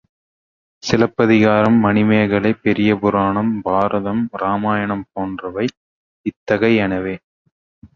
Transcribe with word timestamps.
சிலப்பதிகாரம், 0.83 1.77
மணிமேகலை, 1.77 2.53
பெரிய 2.53 2.95
புராணம், 2.95 3.61
பாரதம், 3.61 4.29
இராமாயணம் 4.33 5.07
போன்றவை 5.13 5.67
இத்தகையனவே. 6.25 7.15